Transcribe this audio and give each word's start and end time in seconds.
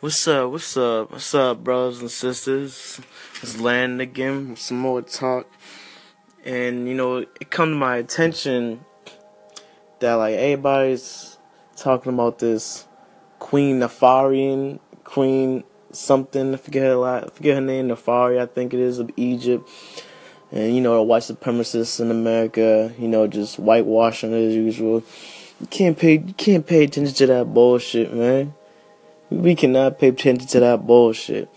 What's 0.00 0.28
up? 0.28 0.50
What's 0.50 0.76
up? 0.76 1.10
What's 1.10 1.34
up, 1.34 1.64
brothers 1.64 2.02
and 2.02 2.10
sisters? 2.10 3.00
It's 3.40 3.58
Land 3.58 4.02
again. 4.02 4.54
Some 4.54 4.76
more 4.76 5.00
talk, 5.00 5.50
and 6.44 6.86
you 6.86 6.92
know, 6.92 7.16
it 7.16 7.50
come 7.50 7.70
to 7.70 7.76
my 7.76 7.96
attention 7.96 8.84
that 10.00 10.12
like 10.16 10.34
everybody's 10.34 11.38
talking 11.76 12.12
about 12.12 12.40
this 12.40 12.86
Queen 13.38 13.80
Nefarian, 13.80 14.80
Queen 15.04 15.64
something. 15.92 16.52
I 16.52 16.58
forget 16.58 16.82
her, 16.82 17.02
I 17.02 17.30
forget 17.30 17.54
her 17.54 17.62
name. 17.62 17.88
Nefari, 17.88 18.38
I 18.38 18.44
think 18.44 18.74
it 18.74 18.80
is 18.80 18.98
of 18.98 19.10
Egypt. 19.16 19.66
And 20.52 20.74
you 20.74 20.82
know, 20.82 20.96
the 20.96 21.04
white 21.04 21.22
supremacists 21.22 22.00
in 22.00 22.10
America, 22.10 22.92
you 22.98 23.08
know, 23.08 23.26
just 23.26 23.56
whitewashing 23.56 24.34
as 24.34 24.54
usual. 24.54 25.02
You 25.58 25.66
can't 25.68 25.98
pay, 25.98 26.18
you 26.18 26.34
can't 26.34 26.66
pay 26.66 26.84
attention 26.84 27.14
to 27.14 27.26
that 27.28 27.54
bullshit, 27.54 28.12
man. 28.12 28.52
We 29.30 29.54
cannot 29.54 29.98
pay 29.98 30.08
attention 30.08 30.46
to 30.48 30.60
that 30.60 30.86
bullshit. 30.86 31.48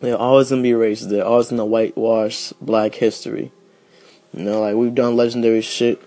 They're 0.00 0.16
always 0.16 0.50
gonna 0.50 0.62
be 0.62 0.70
racist. 0.70 1.08
They're 1.10 1.24
always 1.24 1.50
gonna 1.50 1.64
whitewash 1.64 2.52
black 2.60 2.94
history. 2.94 3.50
You 4.32 4.44
know, 4.44 4.60
like 4.60 4.76
we've 4.76 4.94
done 4.94 5.16
legendary 5.16 5.62
shit 5.62 6.00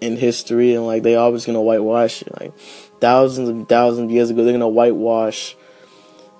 in 0.00 0.16
history, 0.16 0.74
and 0.74 0.86
like 0.86 1.02
they 1.02 1.14
always 1.14 1.46
gonna 1.46 1.62
whitewash 1.62 2.22
it. 2.22 2.40
Like 2.40 2.58
thousands 3.00 3.48
and 3.48 3.68
thousands 3.68 4.06
of 4.06 4.10
years 4.10 4.30
ago, 4.30 4.44
they're 4.44 4.52
gonna 4.52 4.68
whitewash 4.68 5.54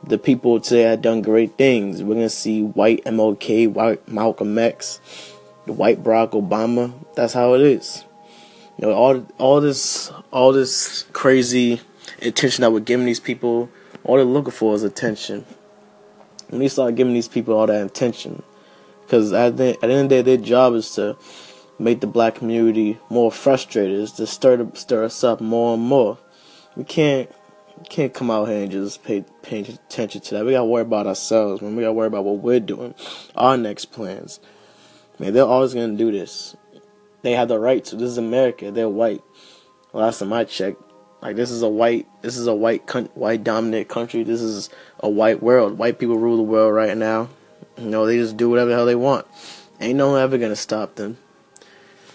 the 0.04 0.18
people 0.18 0.60
today 0.60 0.82
had 0.82 1.02
done 1.02 1.22
great 1.22 1.56
things. 1.56 2.02
We're 2.02 2.14
gonna 2.14 2.28
see 2.28 2.62
white 2.62 3.04
MLK, 3.04 3.68
white 3.68 4.06
Malcolm 4.08 4.58
X, 4.58 5.00
the 5.66 5.72
white 5.72 6.02
Barack 6.02 6.30
Obama. 6.30 6.92
That's 7.14 7.32
how 7.32 7.54
it 7.54 7.60
is. 7.60 8.04
You 8.78 8.88
know, 8.88 8.94
all 8.94 9.26
all 9.38 9.60
this 9.60 10.10
all 10.32 10.52
this 10.52 11.04
crazy 11.12 11.80
attention 12.22 12.62
that 12.62 12.72
we're 12.72 12.80
giving 12.80 13.06
these 13.06 13.20
people, 13.20 13.70
all 14.04 14.16
they're 14.16 14.24
looking 14.24 14.52
for 14.52 14.74
is 14.74 14.82
attention. 14.82 15.44
When 16.48 16.60
we 16.60 16.68
start 16.68 16.94
giving 16.94 17.14
these 17.14 17.28
people 17.28 17.54
all 17.54 17.66
that 17.66 17.86
attention, 17.86 18.42
because 19.04 19.32
at 19.32 19.56
the, 19.56 19.70
at 19.70 19.80
the 19.80 19.92
end 19.92 20.04
of 20.04 20.08
the 20.08 20.16
day, 20.16 20.22
their 20.22 20.36
job 20.36 20.74
is 20.74 20.90
to 20.92 21.16
make 21.78 22.00
the 22.00 22.06
black 22.06 22.36
community 22.36 22.98
more 23.10 23.32
frustrated, 23.32 23.98
is 23.98 24.12
to 24.12 24.26
stir 24.26 24.70
stir 24.74 25.04
us 25.04 25.24
up 25.24 25.40
more 25.40 25.74
and 25.74 25.82
more. 25.82 26.18
We 26.76 26.84
can't 26.84 27.30
can't 27.88 28.14
come 28.14 28.30
out 28.30 28.48
here 28.48 28.62
and 28.62 28.70
just 28.70 29.02
pay 29.02 29.24
pay 29.42 29.60
attention 29.60 30.20
to 30.22 30.34
that. 30.34 30.44
We 30.44 30.52
gotta 30.52 30.64
worry 30.64 30.82
about 30.82 31.06
ourselves, 31.06 31.62
man. 31.62 31.76
We 31.76 31.82
gotta 31.82 31.92
worry 31.92 32.06
about 32.06 32.24
what 32.24 32.38
we're 32.38 32.60
doing, 32.60 32.94
our 33.34 33.56
next 33.56 33.86
plans. 33.86 34.40
Man, 35.18 35.32
they're 35.32 35.44
always 35.44 35.74
gonna 35.74 35.96
do 35.96 36.12
this. 36.12 36.56
They 37.22 37.32
have 37.32 37.48
the 37.48 37.58
right 37.58 37.84
to. 37.86 37.96
This 37.96 38.10
is 38.10 38.18
America. 38.18 38.70
They're 38.70 38.88
white. 38.88 39.22
Last 39.92 40.20
time 40.20 40.32
I 40.32 40.44
checked, 40.44 40.82
like 41.22 41.36
this 41.36 41.52
is 41.52 41.62
a 41.62 41.68
white, 41.68 42.08
this 42.20 42.36
is 42.36 42.48
a 42.48 42.54
white, 42.54 42.82
white 43.16 43.44
dominant 43.44 43.88
country. 43.88 44.24
This 44.24 44.40
is 44.40 44.68
a 44.98 45.08
white 45.08 45.40
world. 45.40 45.78
White 45.78 46.00
people 46.00 46.18
rule 46.18 46.36
the 46.36 46.42
world 46.42 46.74
right 46.74 46.96
now. 46.96 47.28
You 47.78 47.88
know, 47.88 48.06
they 48.06 48.18
just 48.18 48.36
do 48.36 48.50
whatever 48.50 48.70
the 48.70 48.76
hell 48.76 48.86
they 48.86 48.96
want. 48.96 49.26
Ain't 49.80 49.96
no 49.96 50.10
one 50.10 50.20
ever 50.20 50.36
gonna 50.36 50.56
stop 50.56 50.96
them. 50.96 51.16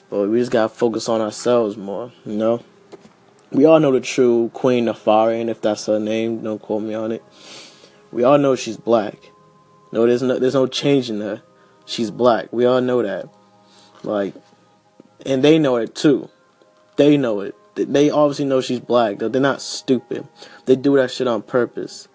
But 0.09 0.27
we 0.27 0.39
just 0.39 0.51
gotta 0.51 0.69
focus 0.69 1.07
on 1.07 1.21
ourselves 1.21 1.77
more. 1.77 2.11
You 2.25 2.35
know, 2.35 2.63
we 3.49 3.63
all 3.63 3.79
know 3.79 3.93
the 3.93 4.01
true 4.01 4.51
Queen 4.53 4.89
of 4.89 4.97
Nefarian, 4.97 5.47
if 5.47 5.61
that's 5.61 5.85
her 5.85 5.99
name. 5.99 6.43
Don't 6.43 6.61
quote 6.61 6.83
me 6.83 6.93
on 6.93 7.13
it. 7.13 7.23
We 8.11 8.25
all 8.25 8.37
know 8.37 8.55
she's 8.55 8.77
black. 8.77 9.15
No, 9.93 10.05
there's 10.05 10.21
no, 10.21 10.37
there's 10.37 10.53
no 10.53 10.67
changing 10.67 11.21
her. 11.21 11.41
She's 11.85 12.11
black. 12.11 12.51
We 12.51 12.65
all 12.65 12.81
know 12.81 13.01
that. 13.01 13.29
Like, 14.03 14.33
and 15.25 15.41
they 15.43 15.59
know 15.59 15.77
it 15.77 15.95
too. 15.95 16.29
They 16.97 17.15
know 17.15 17.39
it 17.39 17.55
they 17.77 18.09
obviously 18.09 18.45
know 18.45 18.61
she's 18.61 18.79
black. 18.79 19.19
Though. 19.19 19.29
They're 19.29 19.41
not 19.41 19.61
stupid. 19.61 20.27
They 20.65 20.75
do 20.75 20.95
that 20.97 21.11
shit 21.11 21.27
on 21.27 21.41
purpose. 21.43 22.07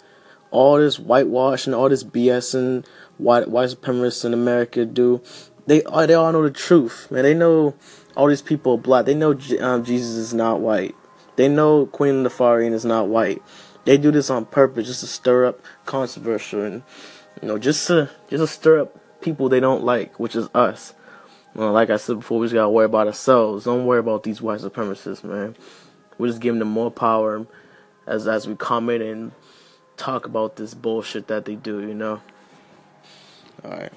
All 0.51 0.79
this 0.79 0.99
whitewashing, 0.99 1.75
all 1.75 1.89
this 1.89 2.05
BS 2.05 2.55
and 2.55 2.87
white 3.19 3.49
white 3.49 3.71
supremacists 3.71 4.25
in 4.25 4.35
America 4.35 4.85
do. 4.85 5.23
They 5.67 5.83
uh, 5.85 6.07
they 6.07 6.15
all 6.15 6.33
know 6.33 6.43
the 6.43 6.51
truth, 6.51 7.09
man. 7.11 7.23
They 7.23 7.35
know 7.35 7.75
all 8.17 8.29
these 8.29 8.43
people 8.43 8.75
are 8.75 8.79
black. 8.79 9.07
They 9.07 9.15
know 9.15 9.39
um, 9.61 9.85
Jesus 9.85 10.17
is 10.17 10.35
not 10.35 10.61
white. 10.61 10.95
They 11.37 11.49
know 11.49 11.87
Queen 11.87 12.25
Nefarian 12.25 12.73
is 12.73 12.85
not 12.85 13.09
white. 13.09 13.43
They 13.85 13.97
do 13.97 14.11
this 14.11 14.31
on 14.31 14.45
purpose 14.47 14.87
just 14.87 15.01
to 15.01 15.07
stir 15.07 15.47
up 15.47 15.61
controversy 15.87 16.59
and 16.61 16.83
you 17.41 17.49
know 17.49 17.59
just 17.59 17.87
to 17.87 18.11
just 18.29 18.43
to 18.43 18.47
stir 18.47 18.81
up 18.81 19.21
people 19.21 19.49
they 19.49 19.61
don't 19.61 19.85
like, 19.85 20.19
which 20.21 20.37
is 20.37 20.49
us. 20.55 20.95
Well, 21.55 21.73
like 21.73 21.91
I 21.91 21.97
said 21.99 22.21
before, 22.21 22.39
we 22.39 22.47
just 22.47 22.55
gotta 22.55 22.71
worry 22.71 22.87
about 22.87 23.07
ourselves. 23.07 23.65
Don't 23.65 23.85
worry 23.85 23.99
about 23.99 24.23
these 24.23 24.41
white 24.41 24.61
supremacists, 24.61 25.23
man. 25.23 25.55
We're 26.19 26.29
just 26.29 26.41
giving 26.41 26.61
them 26.61 26.69
more 26.69 26.91
power 26.91 27.47
as 28.07 28.27
as 28.27 28.47
we 28.47 28.55
comment 28.55 29.03
and 29.03 29.33
talk 29.97 30.27
about 30.27 30.57
this 30.57 30.75
bullshit 30.75 31.27
that 31.29 31.45
they 31.45 31.55
do, 31.55 31.81
you 31.81 31.95
know. 31.95 32.21
All 33.65 33.71
right. 33.71 33.93